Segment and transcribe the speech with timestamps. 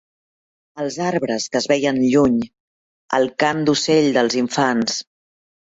[0.83, 2.41] Els arbres que es veien lluny,
[3.21, 5.01] el cant d'ocell dels infants